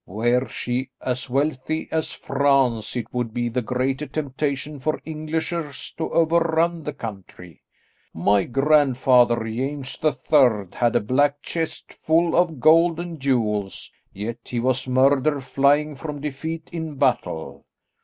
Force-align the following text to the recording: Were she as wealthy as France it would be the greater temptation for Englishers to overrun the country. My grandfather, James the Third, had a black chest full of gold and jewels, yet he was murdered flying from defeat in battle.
Were 0.07 0.47
she 0.47 0.89
as 0.99 1.29
wealthy 1.29 1.87
as 1.91 2.09
France 2.09 2.95
it 2.95 3.13
would 3.13 3.35
be 3.35 3.49
the 3.49 3.61
greater 3.61 4.07
temptation 4.07 4.79
for 4.79 4.99
Englishers 5.05 5.93
to 5.95 6.09
overrun 6.11 6.81
the 6.81 6.93
country. 6.93 7.61
My 8.11 8.45
grandfather, 8.45 9.43
James 9.45 9.99
the 9.99 10.11
Third, 10.11 10.73
had 10.73 10.95
a 10.95 11.01
black 11.01 11.43
chest 11.43 11.93
full 11.93 12.35
of 12.35 12.59
gold 12.59 12.99
and 12.99 13.19
jewels, 13.19 13.91
yet 14.11 14.39
he 14.45 14.59
was 14.59 14.87
murdered 14.87 15.43
flying 15.43 15.93
from 15.93 16.19
defeat 16.21 16.67
in 16.71 16.95
battle. 16.95 17.67